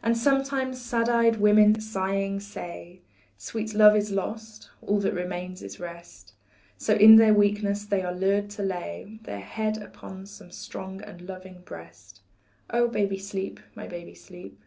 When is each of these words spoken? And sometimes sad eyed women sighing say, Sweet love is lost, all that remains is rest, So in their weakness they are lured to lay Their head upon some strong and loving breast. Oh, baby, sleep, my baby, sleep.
And 0.00 0.16
sometimes 0.16 0.80
sad 0.80 1.08
eyed 1.08 1.38
women 1.40 1.80
sighing 1.80 2.38
say, 2.38 3.00
Sweet 3.36 3.74
love 3.74 3.96
is 3.96 4.12
lost, 4.12 4.70
all 4.80 5.00
that 5.00 5.12
remains 5.12 5.60
is 5.60 5.80
rest, 5.80 6.34
So 6.78 6.94
in 6.94 7.16
their 7.16 7.34
weakness 7.34 7.84
they 7.84 8.02
are 8.02 8.14
lured 8.14 8.48
to 8.50 8.62
lay 8.62 9.18
Their 9.24 9.40
head 9.40 9.82
upon 9.82 10.26
some 10.26 10.52
strong 10.52 11.02
and 11.02 11.22
loving 11.22 11.62
breast. 11.62 12.20
Oh, 12.72 12.86
baby, 12.86 13.18
sleep, 13.18 13.58
my 13.74 13.88
baby, 13.88 14.14
sleep. 14.14 14.62